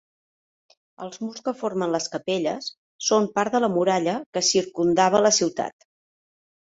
Els 1.07 1.19
murs 1.25 1.41
que 1.49 1.51
formen 1.57 1.91
les 1.95 2.07
capelles 2.15 2.69
són 3.09 3.27
part 3.35 3.57
de 3.57 3.61
la 3.65 3.69
muralla 3.73 4.15
que 4.37 4.43
circumdava 4.49 5.23
la 5.27 5.33
ciutat. 5.39 5.87